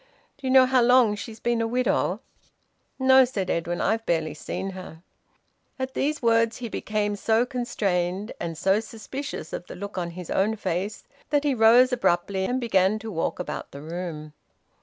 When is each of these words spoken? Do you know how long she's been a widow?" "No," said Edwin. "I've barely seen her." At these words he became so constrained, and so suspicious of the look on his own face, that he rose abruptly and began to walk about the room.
Do 0.39 0.47
you 0.47 0.51
know 0.51 0.65
how 0.65 0.81
long 0.81 1.13
she's 1.15 1.39
been 1.39 1.61
a 1.61 1.67
widow?" 1.67 2.21
"No," 2.97 3.23
said 3.23 3.51
Edwin. 3.51 3.81
"I've 3.81 4.03
barely 4.07 4.33
seen 4.33 4.71
her." 4.71 5.03
At 5.77 5.93
these 5.93 6.23
words 6.23 6.57
he 6.57 6.69
became 6.69 7.15
so 7.15 7.45
constrained, 7.45 8.31
and 8.39 8.57
so 8.57 8.79
suspicious 8.79 9.53
of 9.53 9.67
the 9.67 9.75
look 9.75 9.99
on 9.99 10.09
his 10.17 10.31
own 10.31 10.55
face, 10.55 11.03
that 11.29 11.43
he 11.43 11.53
rose 11.53 11.93
abruptly 11.93 12.45
and 12.45 12.59
began 12.59 12.97
to 12.97 13.11
walk 13.11 13.37
about 13.37 13.69
the 13.69 13.81
room. 13.83 14.33